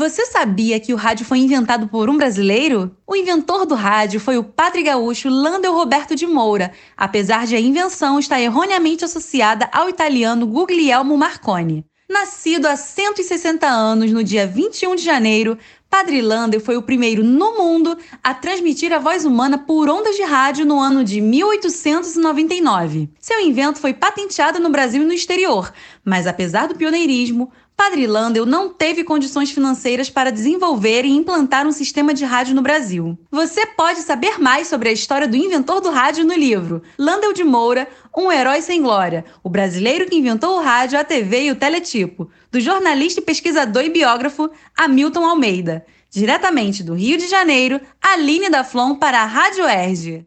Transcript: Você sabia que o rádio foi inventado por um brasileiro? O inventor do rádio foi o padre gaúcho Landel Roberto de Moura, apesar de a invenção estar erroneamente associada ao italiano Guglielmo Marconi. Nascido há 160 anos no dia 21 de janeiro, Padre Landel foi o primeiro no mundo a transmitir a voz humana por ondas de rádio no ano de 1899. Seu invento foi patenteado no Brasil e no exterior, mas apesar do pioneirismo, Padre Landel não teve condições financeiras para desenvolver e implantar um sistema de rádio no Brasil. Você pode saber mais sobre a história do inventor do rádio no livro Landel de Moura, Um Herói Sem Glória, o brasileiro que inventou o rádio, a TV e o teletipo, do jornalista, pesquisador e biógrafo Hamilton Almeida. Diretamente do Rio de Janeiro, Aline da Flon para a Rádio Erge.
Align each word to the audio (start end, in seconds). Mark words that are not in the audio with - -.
Você 0.00 0.24
sabia 0.24 0.80
que 0.80 0.94
o 0.94 0.96
rádio 0.96 1.26
foi 1.26 1.40
inventado 1.40 1.86
por 1.86 2.08
um 2.08 2.16
brasileiro? 2.16 2.96
O 3.06 3.14
inventor 3.14 3.66
do 3.66 3.74
rádio 3.74 4.18
foi 4.18 4.38
o 4.38 4.42
padre 4.42 4.82
gaúcho 4.82 5.28
Landel 5.28 5.74
Roberto 5.74 6.14
de 6.14 6.26
Moura, 6.26 6.72
apesar 6.96 7.46
de 7.46 7.54
a 7.54 7.60
invenção 7.60 8.18
estar 8.18 8.40
erroneamente 8.40 9.04
associada 9.04 9.68
ao 9.70 9.90
italiano 9.90 10.46
Guglielmo 10.46 11.18
Marconi. 11.18 11.84
Nascido 12.08 12.64
há 12.64 12.76
160 12.76 13.66
anos 13.66 14.10
no 14.10 14.24
dia 14.24 14.46
21 14.46 14.96
de 14.96 15.02
janeiro, 15.02 15.58
Padre 15.90 16.22
Landel 16.22 16.60
foi 16.60 16.76
o 16.76 16.82
primeiro 16.82 17.24
no 17.24 17.58
mundo 17.58 17.98
a 18.22 18.32
transmitir 18.32 18.92
a 18.92 19.00
voz 19.00 19.24
humana 19.24 19.58
por 19.58 19.90
ondas 19.90 20.14
de 20.14 20.22
rádio 20.22 20.64
no 20.64 20.78
ano 20.78 21.02
de 21.02 21.20
1899. 21.20 23.10
Seu 23.18 23.40
invento 23.40 23.80
foi 23.80 23.92
patenteado 23.92 24.60
no 24.60 24.70
Brasil 24.70 25.02
e 25.02 25.04
no 25.04 25.12
exterior, 25.12 25.72
mas 26.04 26.28
apesar 26.28 26.68
do 26.68 26.76
pioneirismo, 26.76 27.50
Padre 27.80 28.06
Landel 28.06 28.44
não 28.44 28.68
teve 28.68 29.02
condições 29.02 29.50
financeiras 29.50 30.10
para 30.10 30.30
desenvolver 30.30 31.06
e 31.06 31.16
implantar 31.16 31.66
um 31.66 31.72
sistema 31.72 32.12
de 32.12 32.26
rádio 32.26 32.54
no 32.54 32.60
Brasil. 32.60 33.18
Você 33.30 33.64
pode 33.64 34.02
saber 34.02 34.38
mais 34.38 34.68
sobre 34.68 34.90
a 34.90 34.92
história 34.92 35.26
do 35.26 35.34
inventor 35.34 35.80
do 35.80 35.90
rádio 35.90 36.22
no 36.22 36.34
livro 36.34 36.82
Landel 36.98 37.32
de 37.32 37.42
Moura, 37.42 37.88
Um 38.14 38.30
Herói 38.30 38.60
Sem 38.60 38.82
Glória, 38.82 39.24
o 39.42 39.48
brasileiro 39.48 40.06
que 40.06 40.14
inventou 40.14 40.58
o 40.58 40.62
rádio, 40.62 41.00
a 41.00 41.04
TV 41.04 41.44
e 41.44 41.50
o 41.52 41.56
teletipo, 41.56 42.28
do 42.50 42.60
jornalista, 42.60 43.22
pesquisador 43.22 43.84
e 43.84 43.90
biógrafo 43.90 44.50
Hamilton 44.76 45.24
Almeida. 45.24 45.84
Diretamente 46.10 46.82
do 46.82 46.94
Rio 46.94 47.16
de 47.16 47.28
Janeiro, 47.28 47.80
Aline 48.02 48.50
da 48.50 48.64
Flon 48.64 48.96
para 48.96 49.22
a 49.22 49.26
Rádio 49.26 49.64
Erge. 49.68 50.26